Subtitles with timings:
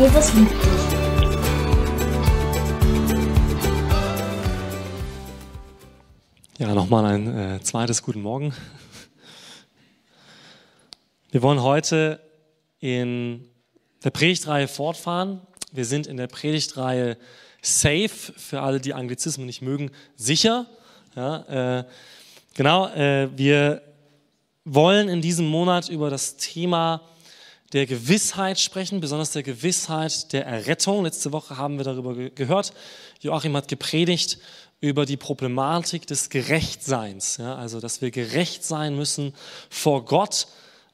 [0.00, 0.58] Jesus liebt dich.
[6.58, 8.54] Ja, nochmal ein äh, zweites Guten Morgen.
[11.30, 12.18] Wir wollen heute
[12.78, 13.46] in
[14.02, 15.42] der Predigtreihe fortfahren.
[15.70, 17.18] Wir sind in der Predigtreihe
[17.60, 20.64] Safe, für alle, die Anglizismen nicht mögen, sicher.
[21.14, 21.84] Ja, äh,
[22.54, 23.82] genau, äh, wir
[24.64, 27.02] wollen in diesem Monat über das Thema
[27.72, 31.04] der Gewissheit sprechen, besonders der Gewissheit der Errettung.
[31.04, 32.72] Letzte Woche haben wir darüber ge gehört.
[33.20, 34.38] Joachim hat gepredigt
[34.80, 37.36] über die Problematik des Gerechtseins.
[37.36, 39.34] Ja, also, dass wir gerecht sein müssen
[39.68, 40.48] vor Gott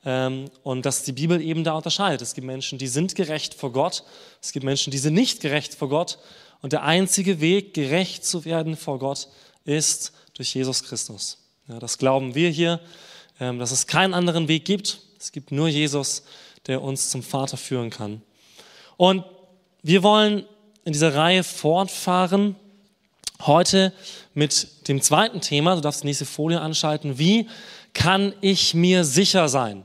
[0.05, 2.21] ähm, und dass die Bibel eben da unterscheidet.
[2.21, 4.05] Es gibt Menschen, die sind gerecht vor Gott.
[4.43, 6.19] Es gibt Menschen, die sind nicht gerecht vor Gott.
[6.63, 9.29] Und der einzige Weg, gerecht zu werden vor Gott,
[9.65, 11.39] ist durch Jesus Christus.
[11.69, 12.81] Ja, das glauben wir hier,
[13.41, 15.01] ähm, dass es keinen anderen Weg gibt.
[15.19, 16.23] Es gibt nur Jesus,
[16.67, 18.23] der uns zum Vater führen kann.
[18.97, 19.25] Und
[19.83, 20.45] wir wollen
[20.85, 22.57] in dieser Reihe fortfahren,
[23.43, 23.93] heute
[24.35, 25.75] mit dem zweiten Thema.
[25.75, 27.19] Du darfst die nächste Folie anschalten.
[27.19, 27.49] Wie
[27.93, 29.85] kann ich mir sicher sein?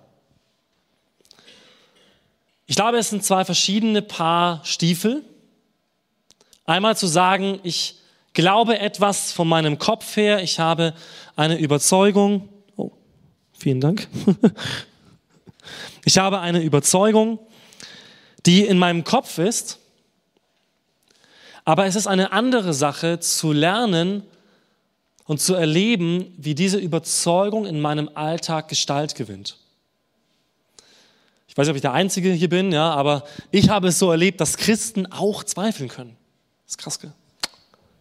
[2.67, 5.23] Ich glaube, es sind zwei verschiedene Paar Stiefel.
[6.65, 7.95] Einmal zu sagen, ich
[8.33, 10.93] glaube etwas von meinem Kopf her, ich habe
[11.35, 12.47] eine Überzeugung.
[12.77, 12.91] Oh,
[13.53, 14.07] vielen Dank.
[16.05, 17.39] Ich habe eine Überzeugung,
[18.45, 19.79] die in meinem Kopf ist,
[21.63, 24.23] aber es ist eine andere Sache zu lernen
[25.25, 29.57] und zu erleben, wie diese Überzeugung in meinem Alltag Gestalt gewinnt.
[31.47, 34.09] Ich weiß nicht, ob ich der Einzige hier bin, ja, aber ich habe es so
[34.09, 36.15] erlebt, dass Christen auch zweifeln können.
[36.65, 37.11] Das ist krass, gell?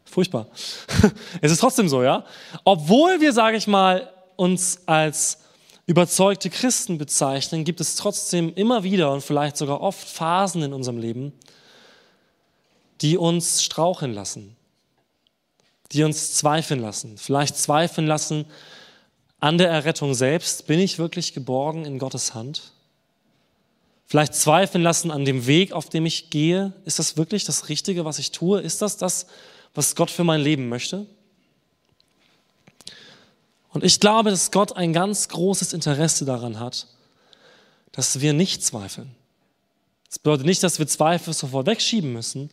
[0.04, 0.46] Furchtbar.
[1.40, 2.24] Es ist trotzdem so, ja.
[2.64, 5.39] Obwohl wir, sage ich mal, uns als
[5.90, 10.98] überzeugte Christen bezeichnen, gibt es trotzdem immer wieder und vielleicht sogar oft Phasen in unserem
[10.98, 11.32] Leben,
[13.00, 14.56] die uns straucheln lassen,
[15.90, 18.44] die uns zweifeln lassen, vielleicht zweifeln lassen
[19.40, 20.68] an der Errettung selbst.
[20.68, 22.70] Bin ich wirklich geborgen in Gottes Hand?
[24.06, 26.72] Vielleicht zweifeln lassen an dem Weg, auf dem ich gehe.
[26.84, 28.60] Ist das wirklich das Richtige, was ich tue?
[28.60, 29.26] Ist das das,
[29.74, 31.06] was Gott für mein Leben möchte?
[33.72, 36.86] Und ich glaube, dass Gott ein ganz großes Interesse daran hat,
[37.92, 39.14] dass wir nicht zweifeln.
[40.08, 42.50] Das bedeutet nicht, dass wir Zweifel sofort wegschieben müssen,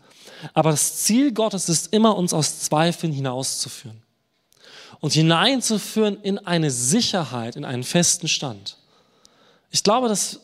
[0.53, 4.03] aber das Ziel Gottes ist immer, uns aus Zweifeln hinauszuführen
[4.99, 8.77] und hineinzuführen in eine Sicherheit, in einen festen Stand.
[9.71, 10.41] Ich glaube, dass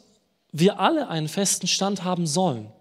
[0.52, 2.72] wir alle einen festen Stand haben sollen,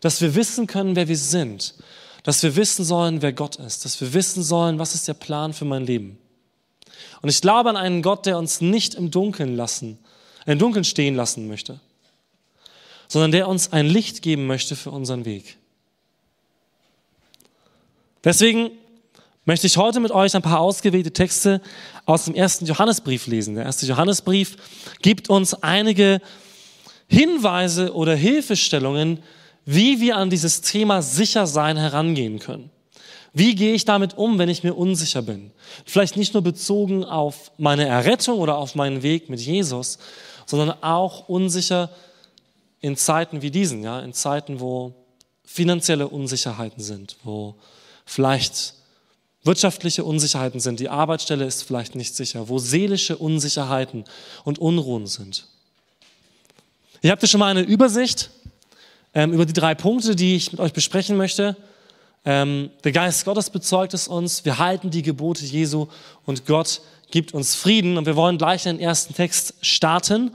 [0.00, 1.74] dass wir wissen können, wer wir sind,
[2.22, 5.52] dass wir wissen sollen, wer Gott ist, dass wir wissen sollen, was ist der Plan
[5.52, 6.18] für mein Leben.
[7.22, 9.98] Und ich glaube an einen Gott, der uns nicht im Dunkeln lassen,
[10.46, 11.80] im Dunkeln stehen lassen möchte,
[13.08, 15.56] sondern der uns ein Licht geben möchte für unseren Weg.
[18.24, 18.70] Deswegen
[19.44, 21.62] möchte ich heute mit euch ein paar ausgewählte Texte
[22.04, 23.54] aus dem ersten Johannesbrief lesen.
[23.54, 24.56] Der erste Johannesbrief
[25.00, 26.20] gibt uns einige
[27.06, 29.22] Hinweise oder Hilfestellungen,
[29.64, 32.70] wie wir an dieses Thema Sichersein herangehen können.
[33.32, 35.50] Wie gehe ich damit um, wenn ich mir unsicher bin?
[35.84, 39.98] Vielleicht nicht nur bezogen auf meine Errettung oder auf meinen Weg mit Jesus,
[40.46, 41.90] sondern auch unsicher
[42.80, 44.94] in Zeiten wie diesen, ja, in Zeiten, wo
[45.44, 47.54] finanzielle Unsicherheiten sind, wo
[48.04, 48.74] vielleicht
[49.44, 54.04] wirtschaftliche Unsicherheiten sind, die Arbeitsstelle ist vielleicht nicht sicher, wo seelische Unsicherheiten
[54.44, 55.46] und Unruhen sind.
[57.00, 58.30] Ich habe schon mal eine Übersicht
[59.14, 61.56] ähm, über die drei Punkte, die ich mit euch besprechen möchte.
[62.24, 65.88] Ähm, der Geist Gottes bezeugt es uns, wir halten die Gebote Jesu
[66.24, 66.80] und Gott
[67.10, 67.96] gibt uns Frieden.
[67.96, 70.32] Und wir wollen gleich den ersten Text starten,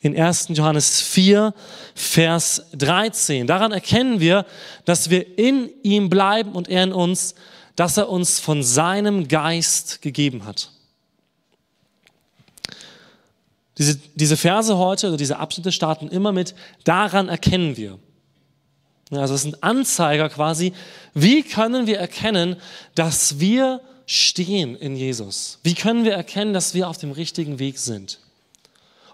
[0.00, 0.48] in 1.
[0.50, 1.54] Johannes 4,
[1.94, 3.46] Vers 13.
[3.46, 4.44] Daran erkennen wir,
[4.84, 7.34] dass wir in ihm bleiben und er in uns,
[7.74, 10.70] dass er uns von seinem Geist gegeben hat.
[13.78, 16.54] Diese, diese Verse heute oder diese Abschnitte starten immer mit,
[16.84, 17.98] daran erkennen wir.
[19.10, 20.72] Also es sind Anzeiger quasi,
[21.12, 22.56] wie können wir erkennen,
[22.94, 25.58] dass wir stehen in Jesus?
[25.62, 28.20] Wie können wir erkennen, dass wir auf dem richtigen Weg sind?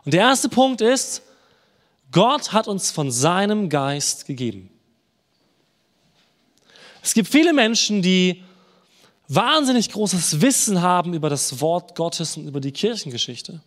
[0.04, 1.22] Und der erste Punkt ist,
[2.12, 4.70] Gott hat uns von seinem Geist gegeben.
[7.02, 8.42] Es gibt viele Menschen, die
[9.28, 13.60] wahnsinnig großes Wissen haben über das Wort Gottes und über die Kirchengeschichte.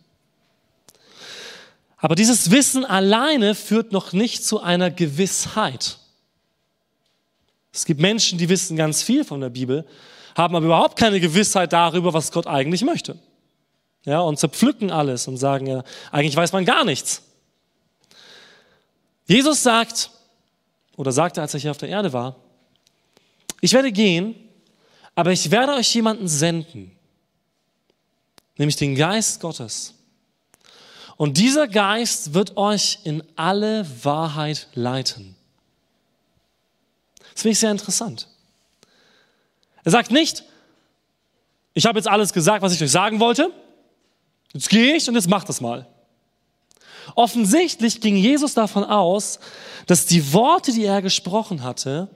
[1.97, 5.99] Aber dieses Wissen alleine führt noch nicht zu einer Gewissheit.
[7.73, 9.85] Es gibt Menschen, die wissen ganz viel von der Bibel,
[10.37, 13.17] haben aber überhaupt keine Gewissheit darüber, was Gott eigentlich möchte.
[14.05, 17.23] Ja, und zerpflücken alles und sagen, ja, eigentlich weiß man gar nichts.
[19.25, 20.11] Jesus sagt,
[20.97, 22.35] oder sagte, als er hier auf der Erde war,
[23.61, 24.35] ich werde gehen,
[25.15, 26.91] aber ich werde euch jemanden senden,
[28.57, 29.93] nämlich den Geist Gottes.
[31.15, 35.35] Und dieser Geist wird euch in alle Wahrheit leiten.
[37.33, 38.27] Das finde ich sehr interessant.
[39.83, 40.43] Er sagt nicht,
[41.73, 43.51] ich habe jetzt alles gesagt, was ich euch sagen wollte.
[44.53, 45.87] Jetzt gehe ich und jetzt macht das mal.
[47.15, 49.39] Offensichtlich ging Jesus davon aus,
[49.87, 52.09] dass die Worte, die er gesprochen hatte,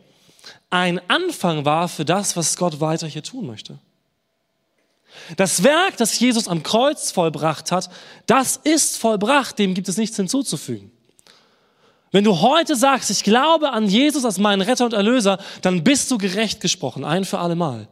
[0.69, 3.79] ein Anfang war für das, was Gott weiter hier tun möchte.
[5.35, 7.89] Das Werk, das Jesus am Kreuz vollbracht hat,
[8.27, 10.91] das ist vollbracht, dem gibt es nichts hinzuzufügen.
[12.11, 16.09] Wenn du heute sagst, ich glaube an Jesus als meinen Retter und Erlöser, dann bist
[16.09, 17.87] du gerecht gesprochen, ein für alle Mal.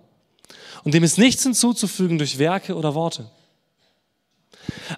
[0.83, 3.29] Und dem ist nichts hinzuzufügen durch Werke oder Worte.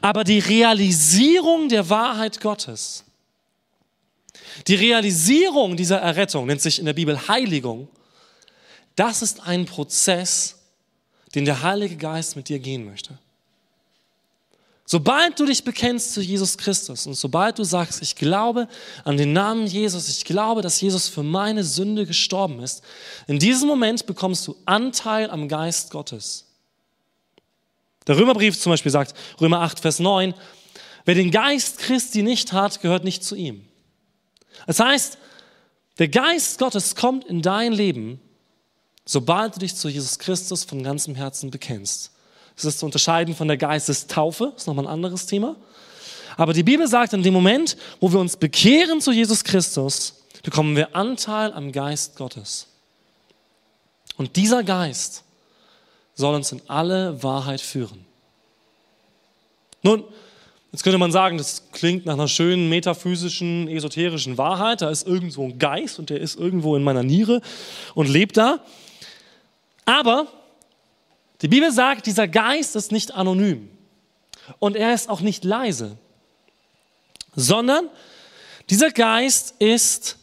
[0.01, 3.03] Aber die Realisierung der Wahrheit Gottes,
[4.67, 7.87] die Realisierung dieser Errettung nennt sich in der Bibel Heiligung,
[8.95, 10.57] das ist ein Prozess,
[11.35, 13.17] den der Heilige Geist mit dir gehen möchte.
[14.89, 18.69] Sobald du dich bekennst zu Jesus Christus und sobald du sagst, ich glaube
[19.03, 22.81] an den Namen Jesus, ich glaube, dass Jesus für meine Sünde gestorben ist,
[23.27, 26.45] in diesem Moment bekommst du Anteil am Geist Gottes.
[28.07, 30.33] Der Römerbrief zum Beispiel sagt, Römer 8, Vers 9,
[31.03, 33.65] wer den Geist Christi nicht hat, gehört nicht zu ihm.
[34.67, 35.17] Das heißt,
[35.99, 38.21] der Geist Gottes kommt in dein Leben,
[39.03, 42.13] sobald du dich zu Jesus Christus von ganzem Herzen bekennst.
[42.57, 45.55] Das ist zu unterscheiden von der Geistestaufe, das ist nochmal ein anderes Thema.
[46.37, 50.75] Aber die Bibel sagt, in dem Moment, wo wir uns bekehren zu Jesus Christus, bekommen
[50.75, 52.67] wir Anteil am Geist Gottes.
[54.17, 55.23] Und dieser Geist
[56.15, 58.05] soll uns in alle Wahrheit führen.
[59.83, 60.03] Nun,
[60.71, 64.81] jetzt könnte man sagen, das klingt nach einer schönen metaphysischen, esoterischen Wahrheit.
[64.81, 67.41] Da ist irgendwo ein Geist und der ist irgendwo in meiner Niere
[67.93, 68.59] und lebt da.
[69.85, 70.27] Aber
[71.41, 73.69] die Bibel sagt, dieser Geist ist nicht anonym
[74.59, 75.97] und er ist auch nicht leise,
[77.35, 77.89] sondern
[78.69, 80.17] dieser Geist ist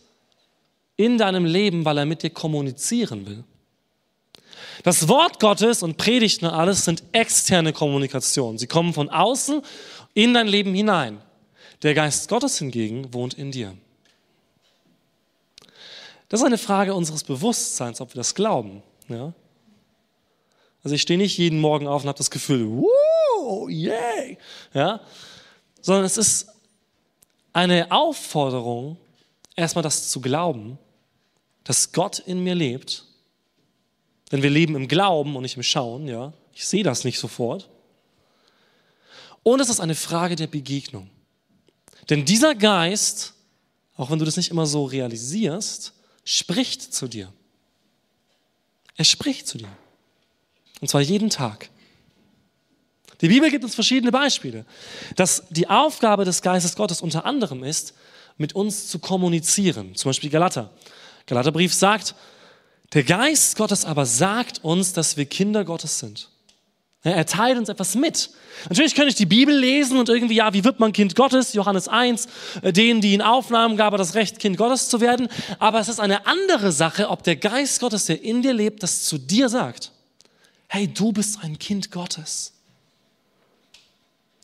[0.97, 3.45] in deinem Leben, weil er mit dir kommunizieren will.
[4.83, 8.59] Das Wort Gottes und Predigten und alles sind externe Kommunikation.
[8.59, 9.63] Sie kommen von außen
[10.15, 11.21] in dein Leben hinein.
[11.83, 13.77] Der Geist Gottes hingegen wohnt in dir.
[16.29, 18.83] Das ist eine Frage unseres Bewusstseins, ob wir das glauben.
[19.09, 19.33] Ja?
[20.85, 24.39] Also ich stehe nicht jeden Morgen auf und habe das Gefühl, wow, yay,
[24.75, 25.01] ja,
[25.81, 26.49] sondern es ist
[27.55, 28.99] eine Aufforderung,
[29.57, 30.79] erstmal das zu glauben,
[31.65, 33.05] dass Gott in mir lebt.
[34.31, 36.33] Denn wir leben im Glauben und nicht im Schauen, ja.
[36.53, 37.69] Ich sehe das nicht sofort.
[39.43, 41.11] Und es ist eine Frage der Begegnung.
[42.11, 43.35] Denn dieser Geist,
[43.97, 45.93] auch wenn du das nicht immer so realisierst,
[46.25, 47.33] spricht zu dir.
[48.97, 49.69] Er spricht zu dir.
[50.81, 51.71] Und zwar jeden Tag.
[53.21, 54.65] Die Bibel gibt uns verschiedene Beispiele,
[55.17, 57.95] dass die Aufgabe des Geistes Gottes unter anderem ist,
[58.37, 59.95] mit uns zu kommunizieren.
[59.95, 60.71] Zum Beispiel Galater.
[61.27, 62.15] Galaterbrief sagt,
[62.93, 66.29] der Geist Gottes aber sagt uns, dass wir Kinder Gottes sind.
[67.03, 68.31] Er teilt uns etwas mit.
[68.69, 71.53] Natürlich könnte ich die Bibel lesen und irgendwie, ja, wie wird man Kind Gottes?
[71.53, 72.29] Johannes 1,
[72.63, 75.29] äh, denen, die in Aufnahmen gab, das Recht, Kind Gottes zu werden.
[75.59, 79.05] Aber es ist eine andere Sache, ob der Geist Gottes, der in dir lebt, das
[79.05, 79.94] zu dir sagt
[80.75, 82.53] hey, du bist ein Kind Gottes.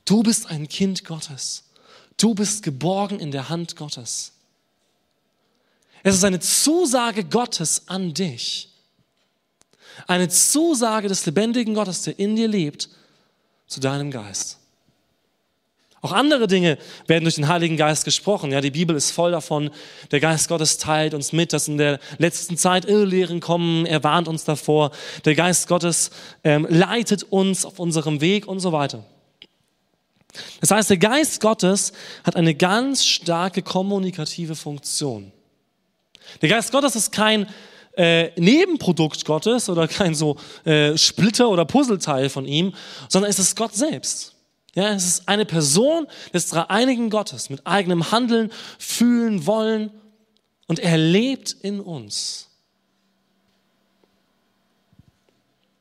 [0.05, 1.65] Du bist ein Kind Gottes.
[2.17, 4.31] Du bist geborgen in der Hand Gottes.
[6.05, 8.69] Es ist eine Zusage Gottes an dich.
[10.07, 12.89] Eine Zusage des lebendigen Gottes, der in dir lebt,
[13.67, 14.60] zu deinem Geist.
[16.03, 18.53] Auch andere Dinge werden durch den Heiligen Geist gesprochen.
[18.53, 19.71] Ja, die Bibel ist voll davon.
[20.11, 23.85] Der Geist Gottes teilt uns mit, dass in der letzten Zeit Irrlehren kommen.
[23.85, 24.93] Er warnt uns davor.
[25.27, 26.11] Der Geist Gottes
[26.43, 29.05] ähm, leitet uns auf unserem Weg und so weiter.
[30.61, 31.93] Das heißt, der Geist Gottes
[32.25, 35.33] hat eine ganz starke kommunikative Funktion.
[36.41, 37.47] Der Geist Gottes ist kein
[37.97, 42.73] äh, Nebenprodukt Gottes oder kein so äh, Splitter oder Puzzleteil von ihm,
[43.09, 44.35] sondern es ist Gott selbst.
[44.75, 49.91] Ja, es ist eine Person des dreieinigen Gottes mit eigenem Handeln, Fühlen, Wollen
[50.67, 52.49] und er lebt in uns.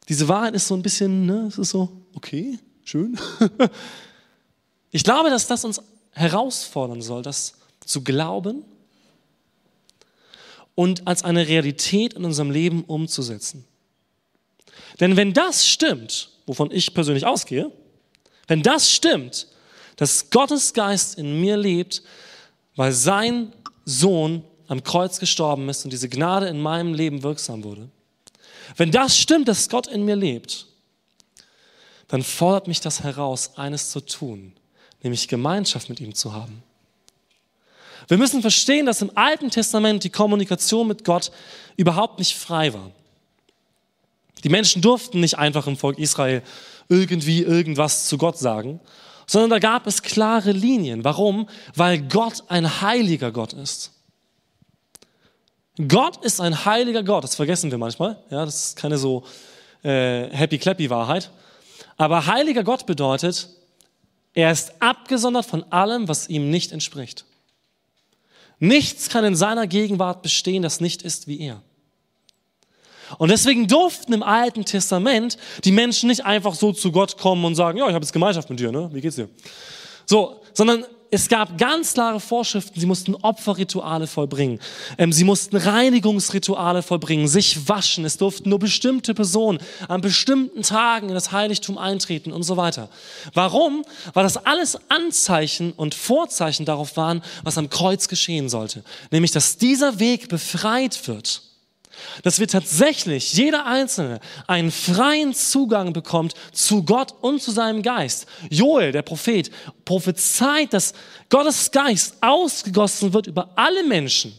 [0.07, 3.17] Diese Wahrheit ist so ein bisschen, ne, es ist so, okay, schön.
[4.91, 5.81] Ich glaube, dass das uns
[6.13, 7.53] herausfordern soll, das
[7.85, 8.63] zu glauben
[10.75, 13.65] und als eine Realität in unserem Leben umzusetzen.
[14.99, 17.71] Denn wenn das stimmt, wovon ich persönlich ausgehe,
[18.49, 19.47] wenn das stimmt,
[19.95, 22.01] dass Gottes Geist in mir lebt,
[22.75, 23.53] weil sein
[23.85, 27.89] Sohn am Kreuz gestorben ist und diese Gnade in meinem Leben wirksam wurde,
[28.75, 30.65] wenn das stimmt, dass Gott in mir lebt,
[32.07, 34.53] dann fordert mich das heraus, eines zu tun,
[35.03, 36.63] nämlich Gemeinschaft mit ihm zu haben.
[38.07, 41.31] Wir müssen verstehen, dass im Alten Testament die Kommunikation mit Gott
[41.77, 42.89] überhaupt nicht frei war.
[44.43, 46.41] Die Menschen durften nicht einfach im Volk Israel
[46.89, 48.79] irgendwie irgendwas zu Gott sagen,
[49.27, 51.03] sondern da gab es klare Linien.
[51.03, 51.47] Warum?
[51.75, 53.91] Weil Gott ein heiliger Gott ist.
[55.87, 58.21] Gott ist ein heiliger Gott, das vergessen wir manchmal.
[58.29, 59.23] Ja, das ist keine so
[59.83, 61.31] äh, happy-clappy-Wahrheit.
[61.95, 63.49] Aber heiliger Gott bedeutet,
[64.33, 67.25] er ist abgesondert von allem, was ihm nicht entspricht.
[68.59, 71.61] Nichts kann in seiner Gegenwart bestehen, das nicht ist wie er.
[73.17, 77.55] Und deswegen durften im Alten Testament die Menschen nicht einfach so zu Gott kommen und
[77.55, 78.89] sagen, ja, ich habe jetzt Gemeinschaft mit dir, ne?
[78.93, 79.29] Wie geht's dir?
[80.05, 82.79] So, sondern es gab ganz klare Vorschriften.
[82.79, 84.59] Sie mussten Opferrituale vollbringen.
[84.97, 88.05] Ähm, sie mussten Reinigungsrituale vollbringen, sich waschen.
[88.05, 92.89] Es durften nur bestimmte Personen an bestimmten Tagen in das Heiligtum eintreten und so weiter.
[93.33, 93.83] Warum?
[94.13, 98.83] Weil das alles Anzeichen und Vorzeichen darauf waren, was am Kreuz geschehen sollte.
[99.09, 101.41] Nämlich, dass dieser Weg befreit wird
[102.23, 108.25] dass wir tatsächlich, jeder Einzelne, einen freien Zugang bekommt zu Gott und zu seinem Geist.
[108.49, 109.51] Joel, der Prophet,
[109.85, 110.93] prophezeit, dass
[111.29, 114.33] Gottes Geist ausgegossen wird über alle Menschen,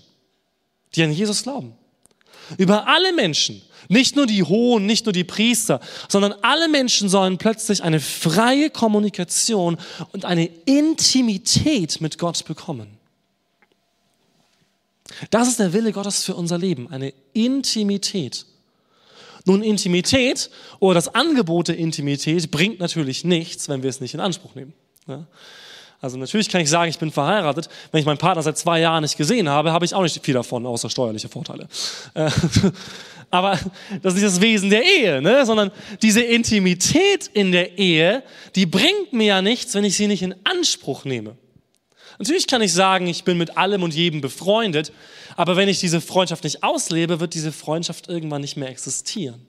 [0.94, 1.74] die an Jesus glauben.
[2.58, 3.62] Über alle Menschen.
[3.88, 8.70] Nicht nur die Hohen, nicht nur die Priester, sondern alle Menschen sollen plötzlich eine freie
[8.70, 9.78] Kommunikation
[10.12, 12.99] und eine Intimität mit Gott bekommen.
[15.30, 18.46] Das ist der Wille Gottes für unser Leben, eine Intimität.
[19.46, 24.20] Nun, Intimität oder das Angebot der Intimität bringt natürlich nichts, wenn wir es nicht in
[24.20, 24.74] Anspruch nehmen.
[25.06, 25.26] Ja?
[26.00, 27.68] Also natürlich kann ich sagen, ich bin verheiratet.
[27.90, 30.34] Wenn ich meinen Partner seit zwei Jahren nicht gesehen habe, habe ich auch nicht viel
[30.34, 31.68] davon, außer steuerliche Vorteile.
[32.14, 32.30] Äh,
[33.30, 33.58] aber
[34.02, 35.44] das ist nicht das Wesen der Ehe, ne?
[35.44, 38.22] sondern diese Intimität in der Ehe,
[38.54, 41.36] die bringt mir ja nichts, wenn ich sie nicht in Anspruch nehme.
[42.20, 44.92] Natürlich kann ich sagen, ich bin mit allem und jedem befreundet,
[45.36, 49.40] aber wenn ich diese Freundschaft nicht auslebe, wird diese Freundschaft irgendwann nicht mehr existieren.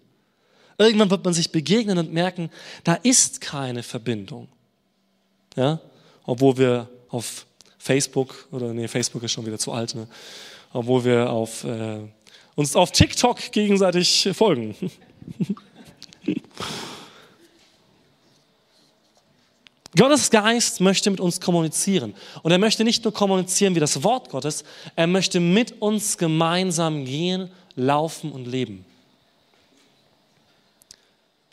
[0.77, 2.49] Irgendwann wird man sich begegnen und merken,
[2.85, 4.47] da ist keine Verbindung.
[5.57, 5.81] Ja?
[6.23, 7.45] Obwohl wir auf
[7.77, 10.07] Facebook, oder nee, Facebook ist schon wieder zu alt, ne?
[10.71, 11.99] obwohl wir auf, äh,
[12.55, 14.77] uns auf TikTok gegenseitig folgen.
[19.97, 22.13] Gottes Geist möchte mit uns kommunizieren.
[22.43, 24.63] Und er möchte nicht nur kommunizieren wie das Wort Gottes,
[24.95, 28.85] er möchte mit uns gemeinsam gehen, laufen und leben.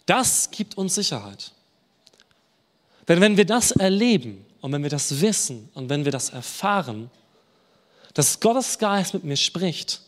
[0.06, 1.52] Das gibt uns Sicherheit.
[3.08, 7.10] Denn wenn wir das erleben und wenn wir das wissen und wenn wir das erfahren,
[8.14, 10.00] dass Gottes Geist mit mir spricht,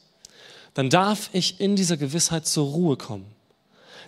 [0.75, 3.27] dann darf ich in dieser Gewissheit zur Ruhe kommen.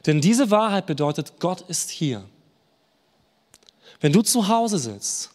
[0.07, 2.25] Denn diese Wahrheit bedeutet, Gott ist hier.
[4.03, 5.31] Wenn du zu Hause sitzt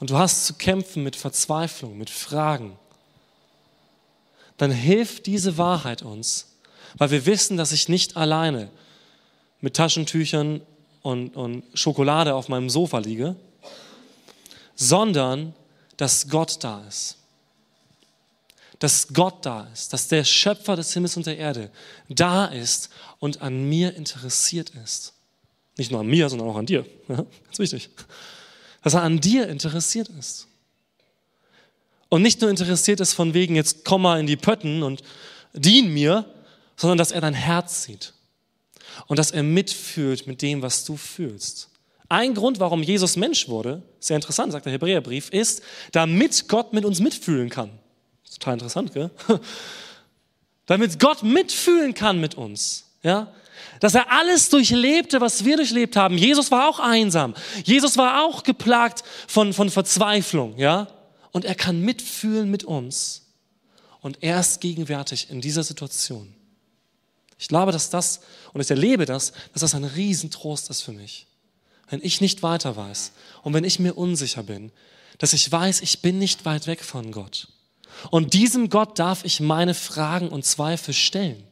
[0.00, 2.76] und du hast zu kämpfen mit Verzweiflung, mit Fragen,
[4.58, 6.56] dann hilft diese Wahrheit uns,
[6.98, 8.70] weil wir wissen, dass ich nicht alleine
[9.60, 10.62] mit Taschentüchern
[11.02, 13.36] und, und Schokolade auf meinem Sofa liege,
[14.74, 15.54] sondern
[15.96, 17.18] dass Gott da ist.
[18.80, 21.70] Dass Gott da ist, dass der Schöpfer des Himmels und der Erde
[22.08, 22.90] da ist
[23.20, 25.15] und an mir interessiert ist.
[25.76, 26.86] Nicht nur an mir, sondern auch an dir.
[27.08, 27.90] Ja, ganz wichtig.
[28.82, 30.46] Dass er an dir interessiert ist.
[32.08, 35.02] Und nicht nur interessiert ist von wegen, jetzt komm mal in die Pötten und
[35.52, 36.24] dien mir,
[36.76, 38.12] sondern dass er dein Herz sieht.
[39.06, 41.68] Und dass er mitfühlt mit dem, was du fühlst.
[42.08, 46.84] Ein Grund, warum Jesus Mensch wurde, sehr interessant, sagt der Hebräerbrief, ist, damit Gott mit
[46.84, 47.70] uns mitfühlen kann.
[48.32, 49.10] Total interessant, gell?
[50.66, 52.84] Damit Gott mitfühlen kann mit uns.
[53.02, 53.32] Ja?
[53.80, 56.18] Dass er alles durchlebte, was wir durchlebt haben.
[56.18, 57.34] Jesus war auch einsam.
[57.64, 60.88] Jesus war auch geplagt von, von Verzweiflung, ja?
[61.32, 63.22] Und er kann mitfühlen mit uns.
[64.00, 66.32] Und er ist gegenwärtig in dieser Situation.
[67.38, 68.20] Ich glaube, dass das,
[68.52, 71.26] und ich erlebe das, dass das ein Riesentrost ist für mich.
[71.88, 74.72] Wenn ich nicht weiter weiß und wenn ich mir unsicher bin,
[75.18, 77.48] dass ich weiß, ich bin nicht weit weg von Gott.
[78.10, 81.42] Und diesem Gott darf ich meine Fragen und Zweifel stellen.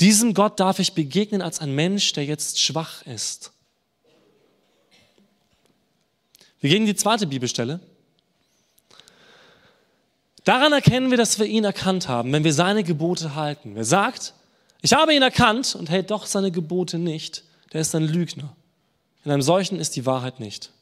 [0.00, 3.52] Diesem Gott darf ich begegnen als ein Mensch, der jetzt schwach ist.
[6.60, 7.80] Wir gehen in die zweite Bibelstelle.
[10.44, 13.74] Daran erkennen wir, dass wir ihn erkannt haben, wenn wir seine Gebote halten.
[13.74, 14.34] Wer sagt,
[14.80, 18.56] ich habe ihn erkannt und hält doch seine Gebote nicht, der ist ein Lügner.
[19.24, 20.72] In einem solchen ist die Wahrheit nicht.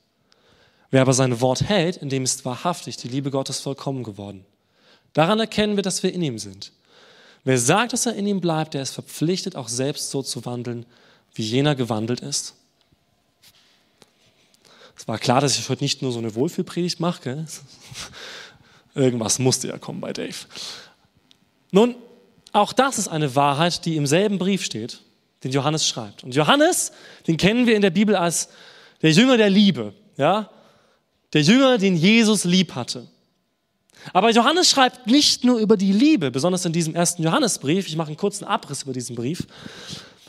[0.90, 4.44] Wer aber sein Wort hält, in dem ist wahrhaftig die Liebe Gottes vollkommen geworden.
[5.14, 6.72] Daran erkennen wir, dass wir in ihm sind.
[7.46, 10.84] Wer sagt, dass er in ihm bleibt, der ist verpflichtet, auch selbst so zu wandeln,
[11.32, 12.56] wie jener gewandelt ist.
[14.96, 17.22] Es war klar, dass ich heute nicht nur so eine Wohlfühlpredigt mache.
[17.22, 17.46] Gell?
[18.96, 20.34] Irgendwas musste ja kommen bei Dave.
[21.70, 21.94] Nun,
[22.50, 25.02] auch das ist eine Wahrheit, die im selben Brief steht,
[25.44, 26.24] den Johannes schreibt.
[26.24, 26.90] Und Johannes,
[27.28, 28.48] den kennen wir in der Bibel als
[29.02, 30.50] der Jünger der Liebe, ja?
[31.32, 33.06] Der Jünger, den Jesus lieb hatte.
[34.12, 38.08] Aber Johannes schreibt nicht nur über die Liebe, besonders in diesem ersten Johannesbrief, ich mache
[38.08, 39.46] einen kurzen Abriss über diesen Brief,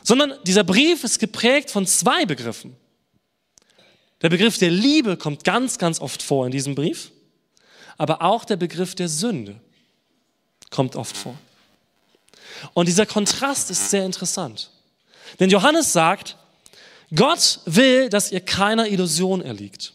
[0.02, 2.76] sondern dieser Brief ist geprägt von zwei Begriffen.
[4.22, 7.12] Der Begriff der Liebe kommt ganz, ganz oft vor in diesem Brief,
[7.96, 9.60] aber auch der Begriff der Sünde
[10.70, 11.36] kommt oft vor.
[12.74, 14.70] Und dieser Kontrast ist sehr interessant.
[15.38, 16.36] Denn Johannes sagt,
[17.14, 19.92] Gott will, dass ihr keiner Illusion erliegt.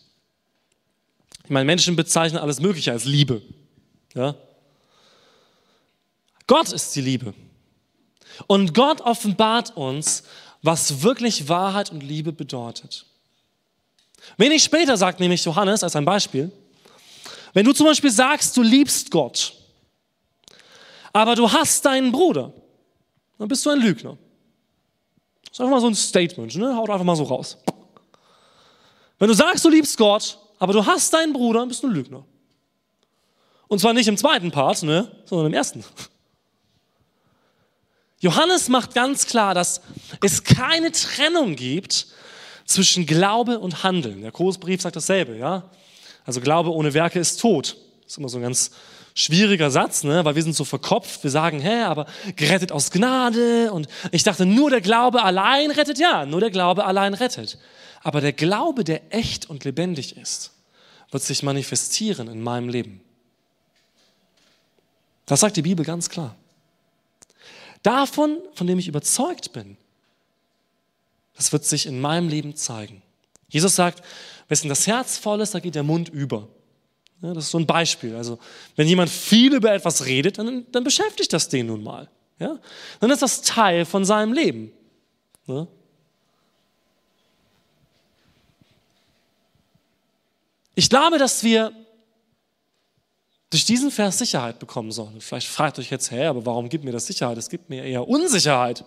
[1.43, 3.41] Ich meine, Menschen bezeichnen alles Mögliche als Liebe.
[4.13, 4.35] Ja?
[6.47, 7.33] Gott ist die Liebe.
[8.47, 10.23] Und Gott offenbart uns,
[10.61, 13.05] was wirklich Wahrheit und Liebe bedeutet.
[14.37, 16.51] Wenig später sagt nämlich Johannes als ein Beispiel,
[17.53, 19.53] wenn du zum Beispiel sagst, du liebst Gott,
[21.11, 22.51] aber du hast deinen Bruder,
[23.37, 24.17] dann bist du ein Lügner.
[25.43, 26.75] Das ist einfach mal so ein Statement, ne?
[26.75, 27.57] haut einfach mal so raus.
[29.19, 31.93] Wenn du sagst, du liebst Gott, aber du hast deinen Bruder, dann bist du ein
[31.93, 32.25] Lügner.
[33.73, 35.11] Und zwar nicht im zweiten Part, ne?
[35.25, 35.83] sondern im ersten.
[38.19, 39.81] Johannes macht ganz klar, dass
[40.21, 42.05] es keine Trennung gibt
[42.65, 44.21] zwischen Glaube und Handeln.
[44.21, 45.71] Der Großbrief sagt dasselbe, ja.
[46.23, 47.75] Also Glaube ohne Werke ist tot.
[48.03, 48.69] Das ist immer so ein ganz
[49.15, 50.23] schwieriger Satz, ne?
[50.23, 51.23] weil wir sind so verkopft.
[51.23, 53.73] Wir sagen, hä, aber gerettet aus Gnade.
[53.73, 55.97] Und ich dachte, nur der Glaube allein rettet.
[55.97, 57.57] Ja, nur der Glaube allein rettet.
[58.03, 60.51] Aber der Glaube, der echt und lebendig ist,
[61.09, 63.02] wird sich manifestieren in meinem Leben.
[65.33, 66.35] Das sagt die Bibel ganz klar.
[67.81, 69.77] Davon, von dem ich überzeugt bin,
[71.35, 73.01] das wird sich in meinem Leben zeigen.
[73.49, 74.03] Jesus sagt,
[74.47, 76.49] wessen das Herz voll ist, da geht der Mund über.
[77.23, 78.15] Ja, das ist so ein Beispiel.
[78.15, 78.37] Also,
[78.75, 82.11] wenn jemand viel über etwas redet, dann, dann beschäftigt das den nun mal.
[82.37, 82.59] Ja?
[82.99, 84.71] Dann ist das Teil von seinem Leben.
[85.47, 85.65] Ja?
[90.75, 91.73] Ich glaube, dass wir
[93.53, 95.21] durch diesen Vers Sicherheit bekommen sollen.
[95.21, 97.37] Vielleicht fragt euch jetzt, hä, aber warum gibt mir das Sicherheit?
[97.37, 98.83] Es gibt mir eher Unsicherheit.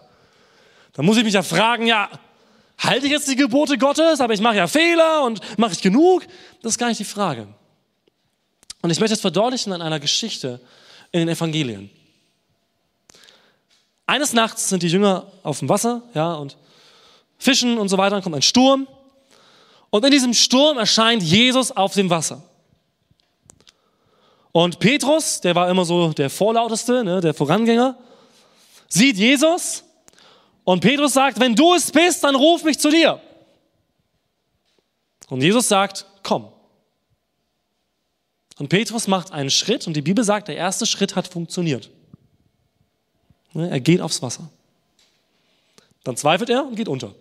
[0.92, 2.11] Da muss ich mich ja fragen, ja,
[2.79, 6.26] halte ich jetzt die Gebote Gottes, aber ich mache ja Fehler und mache ich genug?
[6.62, 7.46] Das ist gar nicht die Frage.
[8.83, 10.61] Und ich möchte es verdeutlichen an einer Geschichte
[11.12, 11.90] in den Evangelien.
[14.05, 16.57] Eines Nachts sind die Jünger auf dem Wasser, ja, und
[17.38, 18.88] fischen und so weiter, dann kommt ein Sturm.
[19.90, 22.42] Und in diesem Sturm erscheint Jesus auf dem Wasser.
[24.57, 27.95] Und Petrus, der war immer so der Vorlauteste, ne, der Vorangänger,
[28.88, 29.85] sieht Jesus
[30.64, 33.21] und Petrus sagt, wenn du es bist, dann ruf mich zu dir.
[35.29, 36.51] Und Jesus sagt, komm.
[38.57, 41.90] Und Petrus macht einen Schritt und die Bibel sagt, der erste Schritt hat funktioniert.
[43.53, 44.49] Ne, er geht aufs Wasser.
[46.03, 47.14] Dann zweifelt er und geht unter.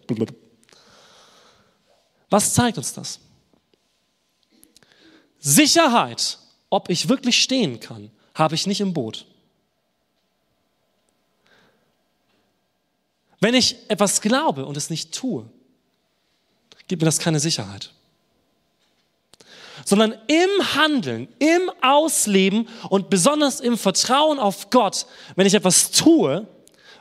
[2.30, 3.20] Was zeigt uns das?
[5.38, 9.26] Sicherheit ob ich wirklich stehen kann, habe ich nicht im Boot.
[13.40, 15.50] Wenn ich etwas glaube und es nicht tue,
[16.88, 17.92] gibt mir das keine Sicherheit.
[19.84, 26.48] Sondern im Handeln, im Ausleben und besonders im Vertrauen auf Gott, wenn ich etwas tue,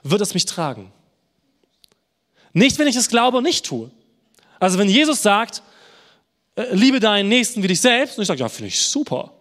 [0.03, 0.93] wird es mich tragen.
[2.53, 3.91] Nicht, wenn ich es glaube und nicht tue.
[4.61, 5.63] Also wenn Jesus sagt,
[6.57, 9.34] äh, liebe deinen Nächsten wie dich selbst, und ich sage, ja, finde ich super.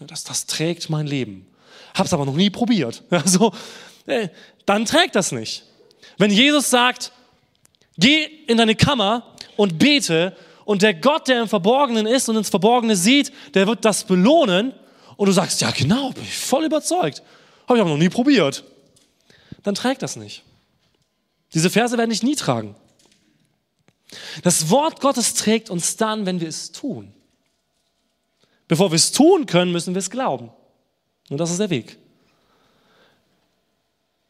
[0.00, 1.46] Das, das trägt mein Leben.
[1.94, 3.02] Hab's aber noch nie probiert.
[3.10, 3.52] Also,
[4.66, 5.64] dann trägt das nicht.
[6.18, 7.12] Wenn Jesus sagt,
[7.98, 12.50] geh in deine Kammer und bete und der Gott, der im Verborgenen ist und ins
[12.50, 14.74] Verborgene sieht, der wird das belohnen
[15.16, 17.22] und du sagst, ja genau, bin ich voll überzeugt.
[17.66, 18.64] Habe ich aber noch nie probiert.
[19.62, 20.44] Dann trägt das nicht.
[21.54, 22.76] Diese Verse werden dich nie tragen.
[24.42, 27.12] Das Wort Gottes trägt uns dann, wenn wir es tun.
[28.68, 30.50] Bevor wir es tun können, müssen wir es glauben.
[31.28, 31.98] Und das ist der Weg.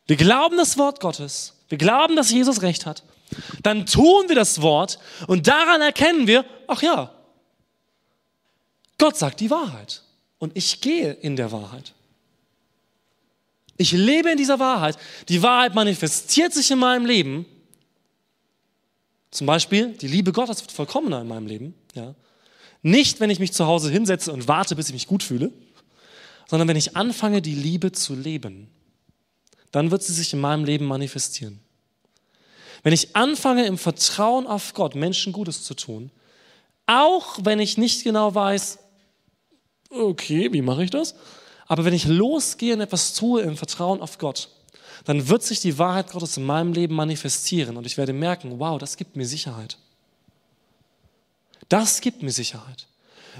[0.06, 1.54] Wir glauben das Wort Gottes.
[1.68, 3.02] Wir glauben, dass Jesus recht hat.
[3.62, 7.12] Dann tun wir das Wort und daran erkennen wir, ach ja,
[8.98, 10.02] Gott sagt die Wahrheit
[10.38, 11.92] und ich gehe in der Wahrheit.
[13.76, 14.96] Ich lebe in dieser Wahrheit.
[15.28, 17.44] Die Wahrheit manifestiert sich in meinem Leben.
[19.30, 21.74] Zum Beispiel, die Liebe Gottes wird vollkommener in meinem Leben.
[21.94, 22.14] Ja.
[22.86, 25.50] Nicht, wenn ich mich zu Hause hinsetze und warte, bis ich mich gut fühle,
[26.46, 28.68] sondern wenn ich anfange, die Liebe zu leben,
[29.72, 31.58] dann wird sie sich in meinem Leben manifestieren.
[32.84, 36.12] Wenn ich anfange, im Vertrauen auf Gott Menschen Gutes zu tun,
[36.86, 38.78] auch wenn ich nicht genau weiß,
[39.90, 41.16] okay, wie mache ich das?
[41.66, 44.48] Aber wenn ich losgehe und etwas tue im Vertrauen auf Gott,
[45.06, 48.78] dann wird sich die Wahrheit Gottes in meinem Leben manifestieren und ich werde merken, wow,
[48.78, 49.76] das gibt mir Sicherheit.
[51.68, 52.86] Das gibt mir Sicherheit.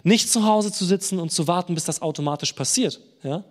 [0.02, 3.00] Nicht zu Hause zu sitzen und zu warten, bis das automatisch passiert.
[3.22, 3.44] Ja?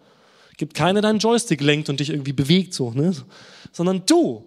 [0.58, 3.14] Gibt keine, deinen Joystick lenkt und dich irgendwie bewegt, so, ne?
[3.72, 4.46] sondern du,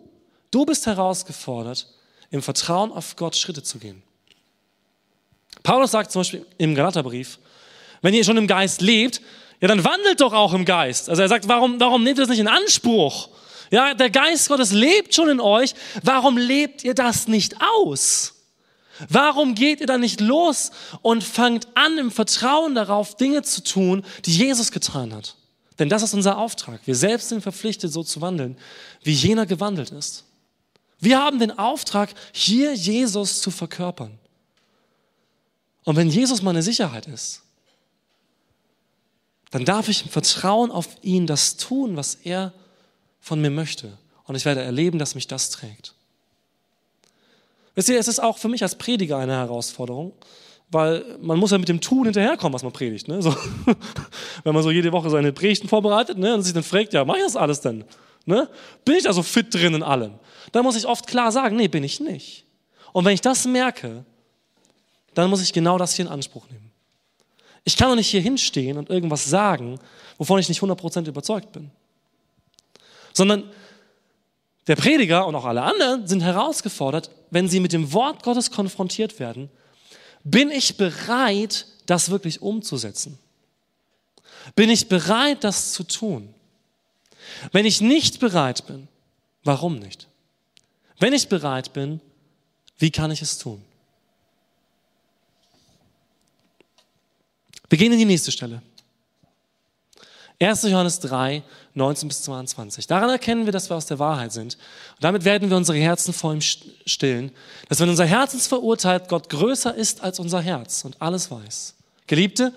[0.50, 1.88] du bist herausgefordert,
[2.30, 4.02] im Vertrauen auf Gott Schritte zu gehen.
[5.62, 7.38] Paulus sagt zum Beispiel im Galaterbrief,
[8.00, 9.20] wenn ihr schon im Geist lebt,
[9.60, 11.10] ja, dann wandelt doch auch im Geist.
[11.10, 13.28] Also er sagt, warum, warum nehmt ihr das nicht in Anspruch?
[13.70, 15.74] Ja, der Geist Gottes lebt schon in euch.
[16.02, 18.34] Warum lebt ihr das nicht aus?
[19.08, 20.70] Warum geht ihr dann nicht los
[21.02, 25.36] und fangt an, im Vertrauen darauf Dinge zu tun, die Jesus getan hat?
[25.78, 26.80] Denn das ist unser Auftrag.
[26.84, 28.56] Wir selbst sind verpflichtet, so zu wandeln,
[29.02, 30.24] wie jener gewandelt ist.
[30.98, 34.18] Wir haben den Auftrag, hier Jesus zu verkörpern.
[35.84, 37.42] Und wenn Jesus meine Sicherheit ist,
[39.50, 42.52] dann darf ich im Vertrauen auf ihn das tun, was er
[43.20, 43.96] von mir möchte.
[44.24, 45.94] Und ich werde erleben, dass mich das trägt.
[47.78, 50.12] Wisst ihr, es ist auch für mich als Prediger eine Herausforderung,
[50.68, 53.06] weil man muss ja mit dem Tun hinterherkommen, was man predigt.
[53.06, 53.22] Ne?
[53.22, 53.32] So,
[54.42, 56.34] wenn man so jede Woche seine Predigten vorbereitet ne?
[56.34, 57.84] und sich dann fragt, ja, mache ich das alles denn?
[58.26, 58.48] Ne?
[58.84, 60.14] Bin ich da so fit drin in allem?
[60.50, 62.46] Dann muss ich oft klar sagen, nee, bin ich nicht.
[62.92, 64.04] Und wenn ich das merke,
[65.14, 66.72] dann muss ich genau das hier in Anspruch nehmen.
[67.62, 69.78] Ich kann doch nicht hier hinstehen und irgendwas sagen,
[70.16, 71.70] wovon ich nicht 100% überzeugt bin.
[73.12, 73.44] Sondern
[74.68, 79.18] der Prediger und auch alle anderen sind herausgefordert, wenn sie mit dem Wort Gottes konfrontiert
[79.18, 79.50] werden,
[80.24, 83.18] bin ich bereit, das wirklich umzusetzen?
[84.54, 86.34] Bin ich bereit, das zu tun?
[87.50, 88.88] Wenn ich nicht bereit bin,
[89.42, 90.06] warum nicht?
[90.98, 92.00] Wenn ich bereit bin,
[92.78, 93.62] wie kann ich es tun?
[97.68, 98.62] Wir gehen in die nächste Stelle.
[100.40, 100.62] 1.
[100.62, 101.42] Johannes 3,
[101.74, 102.86] 19 bis 22.
[102.86, 104.54] Daran erkennen wir, dass wir aus der Wahrheit sind.
[104.54, 107.32] Und damit werden wir unsere Herzen vor ihm stillen,
[107.68, 111.74] dass wenn unser Herz uns verurteilt, Gott größer ist als unser Herz und alles weiß.
[112.06, 112.54] Geliebte,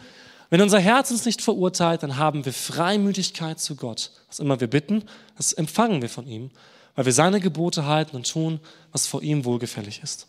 [0.52, 4.12] wenn unser Herz uns nicht verurteilt, dann haben wir Freimütigkeit zu Gott.
[4.28, 5.04] Was immer wir bitten,
[5.38, 6.52] das empfangen wir von ihm,
[6.96, 8.60] weil wir seine Gebote halten und tun,
[8.92, 10.28] was vor ihm wohlgefällig ist.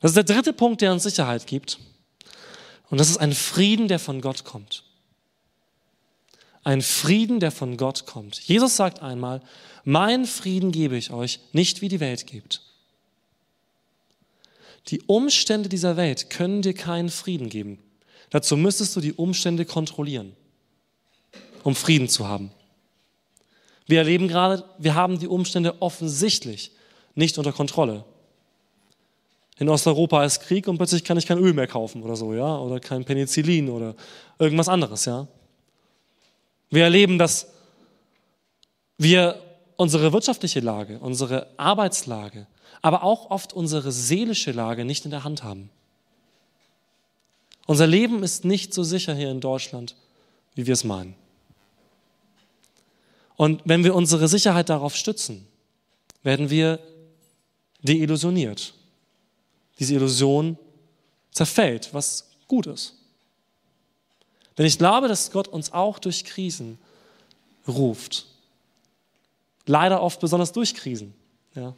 [0.00, 1.78] Das ist der dritte Punkt, der uns Sicherheit gibt.
[2.90, 4.85] Und das ist ein Frieden, der von Gott kommt.
[6.66, 8.40] Ein Frieden, der von Gott kommt.
[8.40, 9.40] Jesus sagt einmal,
[9.84, 12.60] mein Frieden gebe ich euch, nicht wie die Welt gibt.
[14.88, 17.78] Die Umstände dieser Welt können dir keinen Frieden geben.
[18.30, 20.34] Dazu müsstest du die Umstände kontrollieren,
[21.62, 22.50] um Frieden zu haben.
[23.86, 26.72] Wir erleben gerade, wir haben die Umstände offensichtlich
[27.14, 28.04] nicht unter Kontrolle
[29.58, 32.58] in Osteuropa ist Krieg und plötzlich kann ich kein Öl mehr kaufen oder so, ja,
[32.58, 33.94] oder kein Penicillin oder
[34.38, 35.26] irgendwas anderes, ja.
[36.70, 37.48] Wir erleben, dass
[38.98, 39.42] wir
[39.76, 42.46] unsere wirtschaftliche Lage, unsere Arbeitslage,
[42.82, 45.70] aber auch oft unsere seelische Lage nicht in der Hand haben.
[47.66, 49.96] Unser Leben ist nicht so sicher hier in Deutschland,
[50.54, 51.14] wie wir es meinen.
[53.36, 55.46] Und wenn wir unsere Sicherheit darauf stützen,
[56.22, 56.78] werden wir
[57.82, 58.72] deillusioniert
[59.78, 60.56] diese Illusion
[61.30, 62.94] zerfällt, was gut ist.
[64.58, 66.78] Denn ich glaube, dass Gott uns auch durch Krisen
[67.68, 68.26] ruft.
[69.66, 71.14] Leider oft besonders durch Krisen.
[71.54, 71.74] Ja.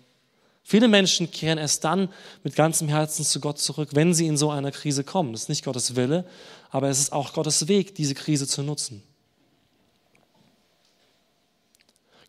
[0.62, 2.10] Viele Menschen kehren erst dann
[2.44, 5.32] mit ganzem Herzen zu Gott zurück, wenn sie in so einer Krise kommen.
[5.32, 6.26] Das ist nicht Gottes Wille,
[6.70, 9.02] aber es ist auch Gottes Weg, diese Krise zu nutzen.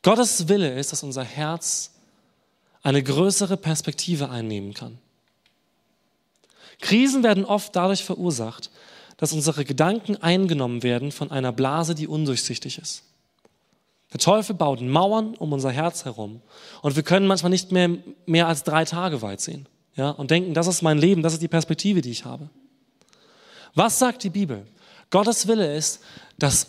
[0.02, 1.92] Gottes Wille ist, dass unser Herz
[2.82, 4.98] eine größere Perspektive einnehmen kann.
[6.80, 8.72] Krisen werden oft dadurch verursacht,
[9.20, 13.04] dass unsere Gedanken eingenommen werden von einer Blase, die undurchsichtig ist.
[14.14, 16.42] Der Teufel baut Mauern um unser Herz herum
[16.82, 17.90] und wir können manchmal nicht mehr,
[18.26, 21.42] mehr als drei Tage weit sehen ja, und denken, das ist mein Leben, das ist
[21.42, 22.50] die Perspektive, die ich habe.
[23.76, 24.66] Was sagt die Bibel?
[25.10, 26.00] Gottes Wille ist,
[26.38, 26.68] dass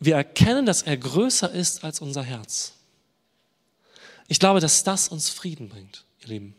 [0.00, 2.72] wir erkennen, dass er größer ist als unser Herz.
[4.26, 6.54] Ich glaube, dass das uns Frieden bringt, ihr Lieben.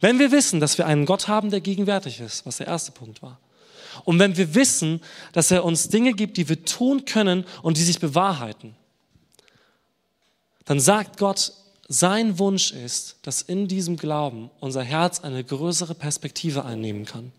[0.00, 3.22] Wenn wir wissen, dass wir einen Gott haben, der gegenwärtig ist, was der erste Punkt
[3.22, 3.38] war,
[4.04, 5.00] und wenn wir wissen,
[5.32, 8.74] dass er uns Dinge gibt, die wir tun können und die sich bewahrheiten,
[10.64, 11.52] dann sagt Gott,
[11.88, 17.32] sein Wunsch ist, dass in diesem Glauben unser Herz eine größere Perspektive einnehmen kann.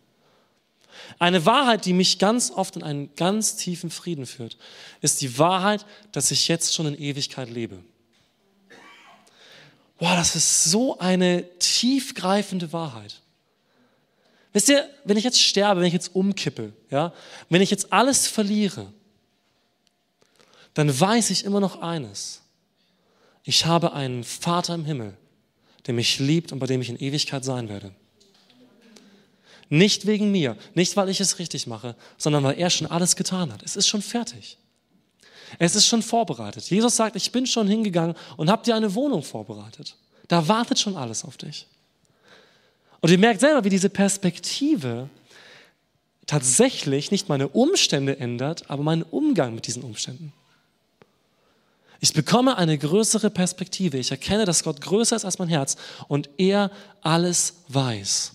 [1.19, 4.57] Eine Wahrheit, die mich ganz oft in einen ganz tiefen Frieden führt,
[4.99, 7.83] ist die Wahrheit, dass ich jetzt schon in Ewigkeit lebe.
[9.97, 13.21] Boah, das ist so eine tiefgreifende Wahrheit.
[14.53, 17.13] Wisst ihr, wenn ich jetzt sterbe, wenn ich jetzt umkippe, ja,
[17.49, 18.91] wenn ich jetzt alles verliere,
[20.73, 22.41] dann weiß ich immer noch eines.
[23.43, 25.17] Ich habe einen Vater im Himmel,
[25.87, 27.93] der mich liebt und bei dem ich in Ewigkeit sein werde.
[29.69, 33.53] Nicht wegen mir, nicht weil ich es richtig mache, sondern weil er schon alles getan
[33.53, 33.63] hat.
[33.63, 34.57] Es ist schon fertig.
[35.59, 36.69] Es ist schon vorbereitet.
[36.69, 39.95] Jesus sagt, ich bin schon hingegangen und habe dir eine Wohnung vorbereitet.
[40.27, 41.67] Da wartet schon alles auf dich.
[43.01, 45.09] Und ihr merkt selber, wie diese Perspektive
[46.27, 50.31] tatsächlich nicht meine Umstände ändert, aber meinen Umgang mit diesen Umständen.
[51.99, 53.97] Ich bekomme eine größere Perspektive.
[53.97, 58.31] Ich erkenne, dass Gott größer ist als mein Herz und er alles weiß.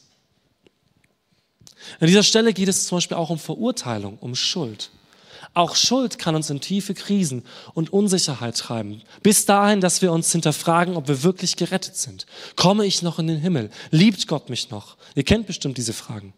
[2.01, 4.91] An dieser Stelle geht es zum Beispiel auch um Verurteilung, um Schuld.
[5.55, 9.03] Auch Schuld kann uns in tiefe Krisen und Unsicherheit treiben.
[9.23, 12.27] Bis dahin, dass wir uns hinterfragen, ob wir wirklich gerettet sind.
[12.57, 13.71] Komme ich noch in den Himmel?
[13.91, 14.97] Liebt Gott mich noch?
[15.15, 16.35] Ihr kennt bestimmt diese Fragen.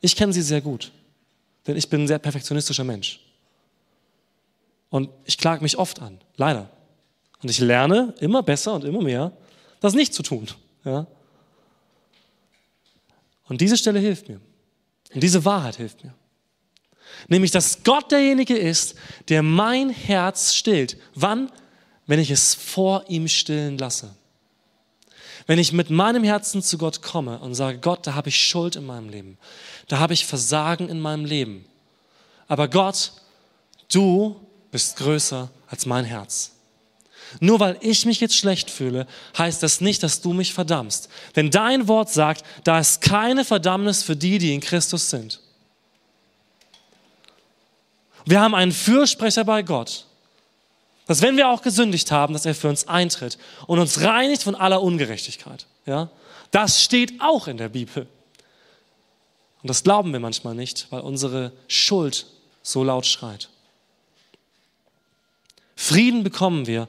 [0.00, 0.92] Ich kenne sie sehr gut,
[1.66, 3.20] denn ich bin ein sehr perfektionistischer Mensch.
[4.90, 6.70] Und ich klage mich oft an, leider.
[7.42, 9.32] Und ich lerne immer besser und immer mehr,
[9.80, 10.46] das nicht zu tun.
[10.84, 11.06] Ja?
[13.48, 14.40] Und diese Stelle hilft mir.
[15.12, 16.14] Und diese Wahrheit hilft mir.
[17.28, 18.94] Nämlich, dass Gott derjenige ist,
[19.28, 20.96] der mein Herz stillt.
[21.14, 21.50] Wann?
[22.06, 24.14] Wenn ich es vor ihm stillen lasse.
[25.46, 28.76] Wenn ich mit meinem Herzen zu Gott komme und sage, Gott, da habe ich Schuld
[28.76, 29.38] in meinem Leben.
[29.88, 31.66] Da habe ich Versagen in meinem Leben.
[32.48, 33.12] Aber Gott,
[33.92, 34.36] du
[34.70, 36.52] bist größer als mein Herz.
[37.40, 41.08] Nur weil ich mich jetzt schlecht fühle, heißt das nicht, dass du mich verdammst.
[41.36, 45.40] Denn dein Wort sagt, da ist keine Verdammnis für die, die in Christus sind.
[48.24, 50.06] Wir haben einen Fürsprecher bei Gott,
[51.06, 54.54] dass wenn wir auch gesündigt haben, dass er für uns eintritt und uns reinigt von
[54.54, 55.66] aller Ungerechtigkeit.
[55.84, 56.10] Ja?
[56.50, 58.06] Das steht auch in der Bibel.
[59.62, 62.26] Und das glauben wir manchmal nicht, weil unsere Schuld
[62.62, 63.48] so laut schreit.
[65.76, 66.88] Frieden bekommen wir,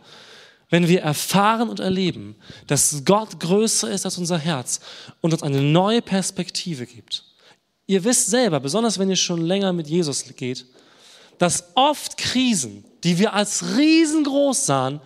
[0.70, 2.36] wenn wir erfahren und erleben,
[2.68, 4.80] dass Gott größer ist als unser Herz
[5.22, 7.24] und uns eine neue Perspektive gibt.
[7.88, 10.66] Ihr wisst selber, besonders wenn ihr schon länger mit Jesus geht,
[11.38, 15.02] dass oft Krisen, die wir als riesengroß sahen,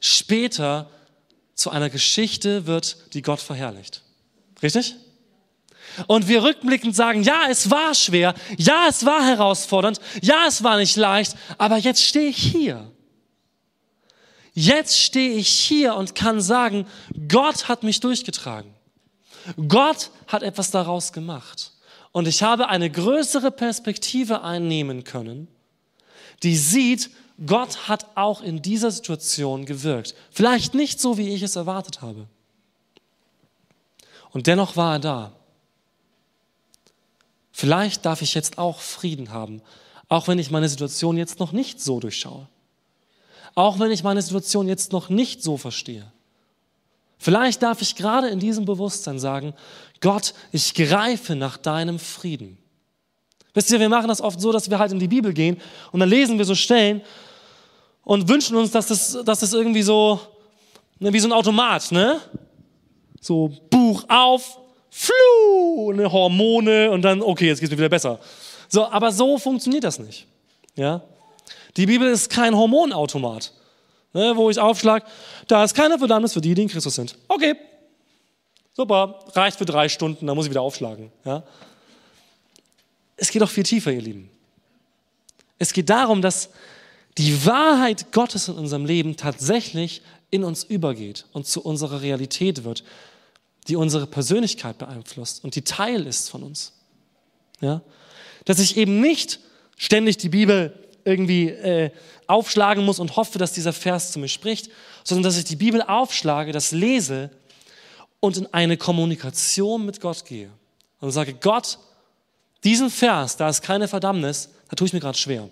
[0.00, 0.90] später
[1.54, 4.02] zu einer Geschichte wird, die Gott verherrlicht.
[4.62, 4.96] Richtig?
[6.06, 10.76] Und wir rückblickend sagen, ja, es war schwer, ja, es war herausfordernd, ja, es war
[10.76, 12.90] nicht leicht, aber jetzt stehe ich hier.
[14.52, 16.86] Jetzt stehe ich hier und kann sagen,
[17.28, 18.74] Gott hat mich durchgetragen.
[19.68, 21.72] Gott hat etwas daraus gemacht.
[22.12, 25.48] Und ich habe eine größere Perspektive einnehmen können,
[26.42, 27.10] die sieht,
[27.46, 30.14] Gott hat auch in dieser Situation gewirkt.
[30.30, 32.26] Vielleicht nicht so, wie ich es erwartet habe.
[34.30, 35.32] Und dennoch war er da.
[37.52, 39.62] Vielleicht darf ich jetzt auch Frieden haben,
[40.08, 42.48] auch wenn ich meine Situation jetzt noch nicht so durchschaue
[43.56, 46.12] auch wenn ich meine Situation jetzt noch nicht so verstehe.
[47.18, 49.54] Vielleicht darf ich gerade in diesem Bewusstsein sagen,
[50.00, 52.58] Gott, ich greife nach deinem Frieden.
[53.56, 55.58] Wisst ihr, wir machen das oft so, dass wir halt in die Bibel gehen
[55.90, 57.00] und dann lesen wir so Stellen
[58.04, 60.20] und wünschen uns, dass das, dass das irgendwie so,
[60.98, 62.20] ne, wie so ein Automat, ne?
[63.18, 64.58] So Buch auf,
[64.90, 68.20] flu, ne, Hormone und dann, okay, jetzt geht es mir wieder besser.
[68.68, 70.26] So, aber so funktioniert das nicht.
[70.74, 71.00] Ja?
[71.78, 73.54] Die Bibel ist kein Hormonautomat,
[74.12, 75.06] ne, wo ich aufschlage,
[75.48, 77.16] da ist keine Verdammnis für die, die in Christus sind.
[77.26, 77.54] Okay,
[78.74, 81.10] super, reicht für drei Stunden, dann muss ich wieder aufschlagen.
[81.24, 81.42] Ja.
[83.16, 84.30] Es geht doch viel tiefer, ihr Lieben.
[85.58, 86.50] Es geht darum, dass
[87.18, 92.84] die Wahrheit Gottes in unserem Leben tatsächlich in uns übergeht und zu unserer Realität wird,
[93.68, 96.72] die unsere Persönlichkeit beeinflusst und die Teil ist von uns.
[97.60, 97.80] Ja?
[98.44, 99.40] Dass ich eben nicht
[99.76, 101.90] ständig die Bibel irgendwie äh,
[102.26, 104.70] aufschlagen muss und hoffe, dass dieser Vers zu mir spricht,
[105.04, 107.30] sondern dass ich die Bibel aufschlage, das lese
[108.20, 110.50] und in eine Kommunikation mit Gott gehe.
[111.00, 111.78] Und sage, Gott,
[112.64, 115.48] diesen Vers, da ist keine Verdammnis, da tue ich mir gerade schwer.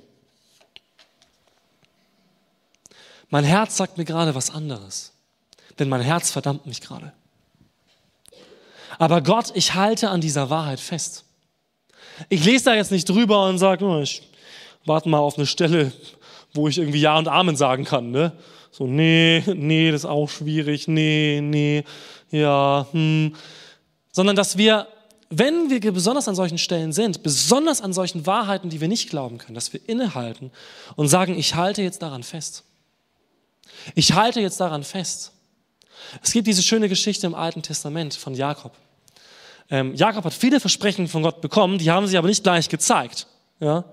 [3.30, 5.12] Mein Herz sagt mir gerade was anderes,
[5.78, 7.12] denn mein Herz verdammt mich gerade.
[8.98, 11.24] Aber Gott, ich halte an dieser Wahrheit fest.
[12.28, 14.22] Ich lese da jetzt nicht drüber und sage, oh, ich
[14.84, 15.92] warten mal auf eine Stelle,
[16.52, 18.10] wo ich irgendwie Ja und Amen sagen kann.
[18.12, 18.32] Ne?
[18.70, 21.84] So, nee, nee, das ist auch schwierig, nee, nee,
[22.30, 23.34] ja, hm.
[24.12, 24.86] Sondern dass wir
[25.38, 29.38] wenn wir besonders an solchen Stellen sind, besonders an solchen Wahrheiten, die wir nicht glauben
[29.38, 30.50] können, dass wir innehalten
[30.96, 32.64] und sagen, ich halte jetzt daran fest.
[33.94, 35.32] Ich halte jetzt daran fest.
[36.22, 38.72] Es gibt diese schöne Geschichte im Alten Testament von Jakob.
[39.70, 43.26] Ähm, Jakob hat viele Versprechen von Gott bekommen, die haben sich aber nicht gleich gezeigt.
[43.60, 43.84] Ja?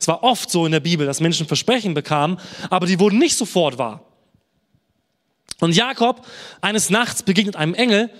[0.00, 2.38] Es war oft so in der Bibel, dass Menschen Versprechen bekamen,
[2.70, 4.02] aber die wurden nicht sofort wahr.
[5.60, 6.24] Und Jakob
[6.60, 8.10] eines Nachts begegnet einem Engel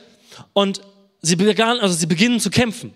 [0.52, 0.80] und
[1.22, 2.92] sie, begann, also sie beginnen zu kämpfen.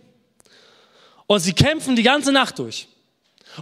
[1.26, 2.88] Und sie kämpfen die ganze Nacht durch.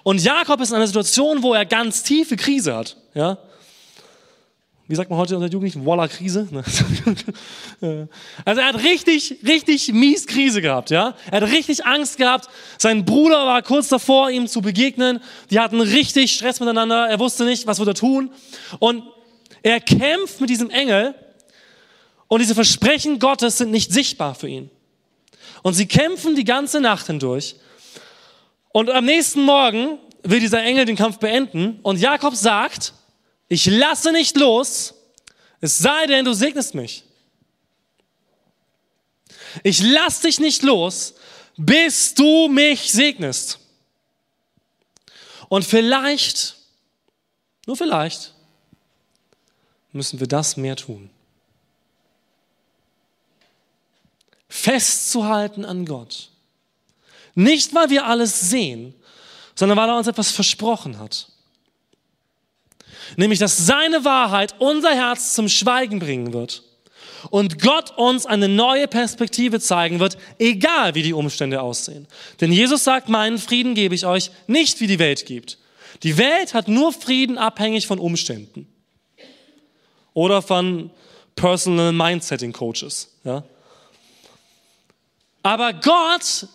[0.03, 2.97] Und Jakob ist in einer Situation, wo er ganz tiefe Krise hat.
[3.15, 3.39] Ja?
[4.87, 5.85] Wie sagt man heute unter Jugendlichen?
[5.85, 6.49] Walla-Krise.
[8.45, 10.91] Also er hat richtig, richtig mies Krise gehabt.
[10.91, 11.15] Ja?
[11.31, 12.49] Er hat richtig Angst gehabt.
[12.77, 15.21] Sein Bruder war kurz davor, ihm zu begegnen.
[15.51, 17.07] Die hatten richtig Stress miteinander.
[17.09, 18.31] Er wusste nicht, was wird er tun.
[18.81, 19.05] Und
[19.63, 21.15] er kämpft mit diesem Engel
[22.29, 24.71] und diese Versprechen Gottes sind nicht sichtbar für ihn.
[25.63, 27.57] Und sie kämpfen die ganze Nacht hindurch.
[28.71, 31.81] Und am nächsten Morgen will dieser Engel den Kampf beenden.
[31.83, 32.93] Und Jakob sagt,
[33.49, 34.95] ich lasse nicht los,
[35.61, 37.03] es sei denn, du segnest mich.
[39.65, 41.15] Ich lasse dich nicht los,
[41.57, 43.59] bis du mich segnest.
[45.49, 46.57] Und vielleicht,
[47.67, 48.35] nur vielleicht,
[49.93, 51.11] müssen wir das mehr tun.
[54.49, 56.31] Festzuhalten an Gott.
[57.35, 58.95] Nicht, weil wir alles sehen,
[59.55, 61.29] sondern weil er uns etwas versprochen hat.
[63.17, 66.63] Nämlich, dass seine Wahrheit unser Herz zum Schweigen bringen wird
[67.31, 72.07] und Gott uns eine neue Perspektive zeigen wird, egal wie die Umstände aussehen.
[72.41, 75.59] Denn Jesus sagt, meinen Frieden gebe ich euch, nicht wie die Welt gibt.
[76.03, 78.69] Die Welt hat nur Frieden abhängig von Umständen
[80.15, 80.91] oder von
[81.35, 83.17] Personal Mindsetting Coaches.
[83.25, 83.43] Ja?
[85.49, 86.47] Aber Gott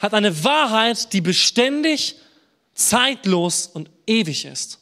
[0.00, 2.16] hat eine Wahrheit, die beständig,
[2.74, 4.80] zeitlos und ewig ist.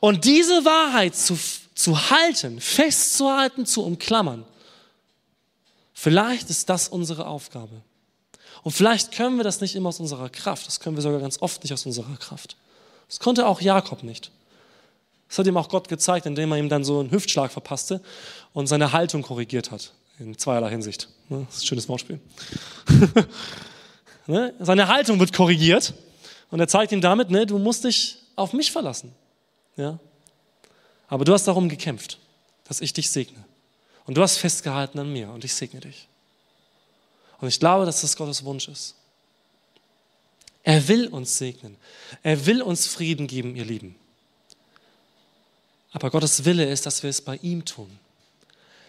[0.00, 1.38] Und diese Wahrheit zu,
[1.76, 4.44] zu halten, festzuhalten, zu umklammern,
[5.94, 7.82] vielleicht ist das unsere Aufgabe.
[8.64, 11.40] Und vielleicht können wir das nicht immer aus unserer Kraft, das können wir sogar ganz
[11.40, 12.56] oft nicht aus unserer Kraft.
[13.06, 14.32] Das konnte auch Jakob nicht.
[15.28, 18.02] Das hat ihm auch Gott gezeigt, indem er ihm dann so einen Hüftschlag verpasste
[18.54, 21.08] und seine Haltung korrigiert hat in zweierlei Hinsicht.
[21.28, 21.46] Ne?
[21.46, 22.20] Das ist ein schönes Wortspiel.
[24.26, 24.54] ne?
[24.58, 25.94] Seine Haltung wird korrigiert
[26.50, 29.12] und er zeigt ihm damit, ne, du musst dich auf mich verlassen.
[31.08, 32.18] Aber du hast darum gekämpft,
[32.64, 33.44] dass ich dich segne.
[34.06, 36.08] Und du hast festgehalten an mir und ich segne dich.
[37.40, 38.94] Und ich glaube, dass das Gottes Wunsch ist.
[40.64, 41.76] Er will uns segnen.
[42.22, 43.94] Er will uns Frieden geben, ihr Lieben.
[45.92, 47.98] Aber Gottes Wille ist, dass wir es bei ihm tun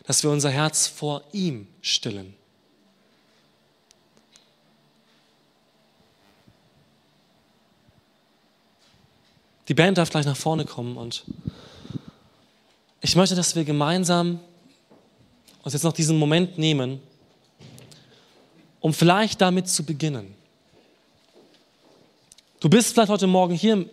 [0.10, 2.34] dass wir unser Herz vor ihm stillen.
[9.68, 11.26] Die Band darf gleich nach vorne kommen und
[13.02, 14.40] ich möchte, dass wir gemeinsam
[15.62, 17.00] uns jetzt noch diesen Moment nehmen,
[18.80, 20.34] um vielleicht damit zu beginnen.
[22.60, 23.88] Du bist vielleicht heute Morgen hier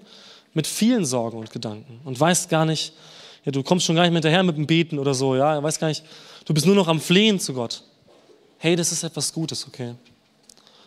[0.55, 2.95] mit vielen Sorgen und Gedanken und weißt gar nicht,
[3.47, 5.79] ja, du kommst schon gar nicht mehr hinterher mit dem Beten oder so, ja, weiß
[5.79, 6.05] gar nicht,
[6.45, 7.83] du bist nur noch am Flehen zu Gott.
[8.59, 9.95] Hey, das ist etwas Gutes, okay?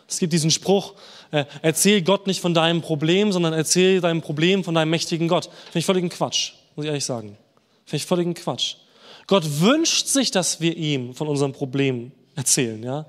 [0.06, 0.94] Es gibt diesen Spruch,
[1.30, 5.44] äh, erzähl Gott nicht von deinem Problem, sondern erzähl deinem Problem von deinem mächtigen Gott.
[5.44, 7.38] Finde ich völligen Quatsch, muss ich ehrlich sagen.
[7.86, 8.74] Finde ich völligen Quatsch.
[9.26, 13.06] Gott wünscht sich, dass wir ihm von unserem Problem erzählen, ja?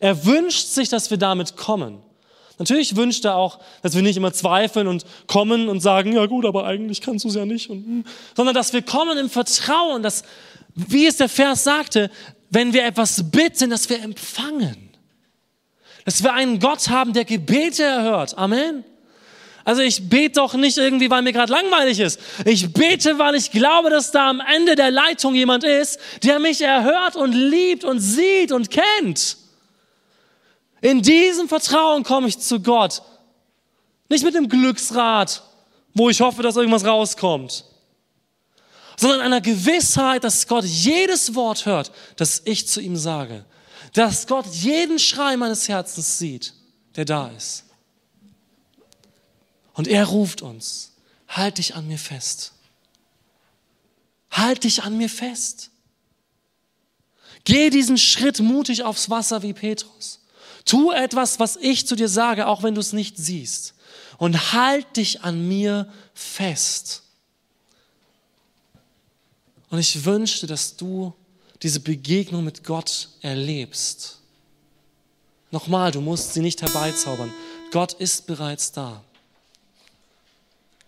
[0.00, 1.98] Er wünscht sich, dass wir damit kommen.
[2.60, 6.44] Natürlich wünscht er auch, dass wir nicht immer zweifeln und kommen und sagen, ja gut,
[6.44, 8.04] aber eigentlich kannst du es ja nicht, und, hm.
[8.36, 10.24] sondern dass wir kommen im Vertrauen, dass,
[10.74, 12.10] wie es der Vers sagte,
[12.50, 14.90] wenn wir etwas bitten, dass wir empfangen.
[16.04, 18.36] Dass wir einen Gott haben, der Gebete erhört.
[18.36, 18.84] Amen.
[19.64, 22.20] Also ich bete doch nicht irgendwie, weil mir gerade langweilig ist.
[22.44, 26.60] Ich bete, weil ich glaube, dass da am Ende der Leitung jemand ist, der mich
[26.60, 29.38] erhört und liebt und sieht und kennt.
[30.80, 33.02] In diesem Vertrauen komme ich zu Gott.
[34.08, 35.42] Nicht mit dem Glücksrad,
[35.94, 37.64] wo ich hoffe, dass irgendwas rauskommt,
[38.96, 43.44] sondern einer Gewissheit, dass Gott jedes Wort hört, das ich zu ihm sage.
[43.92, 46.54] Dass Gott jeden Schrei meines Herzens sieht,
[46.96, 47.64] der da ist.
[49.74, 50.92] Und er ruft uns,
[51.28, 52.52] halt dich an mir fest.
[54.30, 55.70] Halt dich an mir fest.
[57.44, 60.19] Geh diesen Schritt mutig aufs Wasser wie Petrus.
[60.64, 63.74] Tu etwas, was ich zu dir sage, auch wenn du es nicht siehst.
[64.18, 67.02] Und halt dich an mir fest.
[69.70, 71.14] Und ich wünschte, dass du
[71.62, 74.18] diese Begegnung mit Gott erlebst.
[75.50, 77.32] Nochmal, du musst sie nicht herbeizaubern.
[77.70, 79.02] Gott ist bereits da.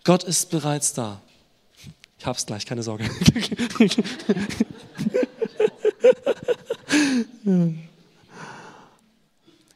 [0.03, 1.21] Gott ist bereits da.
[2.19, 3.09] Ich hab's gleich, keine Sorge.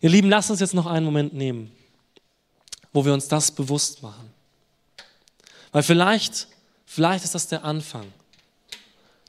[0.01, 1.71] Ihr Lieben, lasst uns jetzt noch einen Moment nehmen,
[2.93, 4.31] wo wir uns das bewusst machen.
[5.71, 6.47] Weil vielleicht,
[6.85, 8.05] vielleicht ist das der Anfang,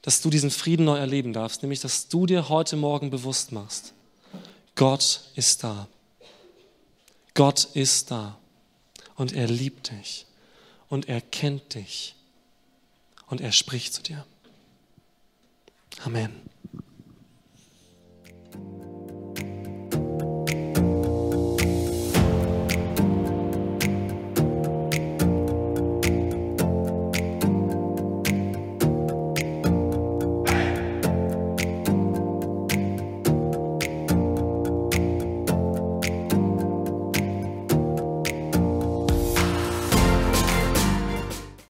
[0.02, 3.92] dass du diesen Frieden neu erleben darfst, nämlich dass du dir heute Morgen bewusst machst,
[4.74, 5.88] Gott ist da.
[7.34, 8.38] Gott ist da
[9.16, 10.26] und er liebt dich
[10.88, 12.14] und er kennt dich
[13.26, 14.24] und er spricht zu dir.
[16.04, 16.32] Amen.